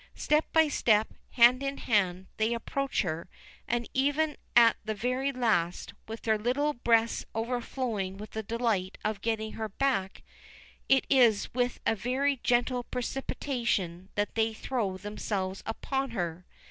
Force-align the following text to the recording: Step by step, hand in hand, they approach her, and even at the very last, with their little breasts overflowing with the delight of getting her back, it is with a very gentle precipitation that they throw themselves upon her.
Step 0.15 0.51
by 0.51 0.67
step, 0.67 1.13
hand 1.33 1.61
in 1.61 1.77
hand, 1.77 2.25
they 2.37 2.55
approach 2.55 3.03
her, 3.03 3.29
and 3.67 3.87
even 3.93 4.35
at 4.55 4.75
the 4.83 4.95
very 4.95 5.31
last, 5.31 5.93
with 6.07 6.23
their 6.23 6.39
little 6.39 6.73
breasts 6.73 7.23
overflowing 7.35 8.17
with 8.17 8.31
the 8.31 8.41
delight 8.41 8.97
of 9.05 9.21
getting 9.21 9.51
her 9.51 9.69
back, 9.69 10.23
it 10.89 11.05
is 11.07 11.53
with 11.53 11.79
a 11.85 11.93
very 11.93 12.37
gentle 12.37 12.81
precipitation 12.83 14.09
that 14.15 14.33
they 14.33 14.55
throw 14.55 14.97
themselves 14.97 15.61
upon 15.67 16.09
her. 16.09 16.47